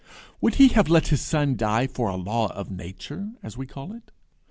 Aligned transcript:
Would 0.41 0.55
he 0.55 0.69
have 0.69 0.89
let 0.89 1.09
his 1.09 1.21
Son 1.21 1.55
die 1.55 1.85
for 1.85 2.09
a 2.09 2.15
law 2.15 2.51
of 2.55 2.71
nature, 2.71 3.33
as 3.43 3.55
we 3.55 3.67
call 3.67 3.93
it? 3.93 4.11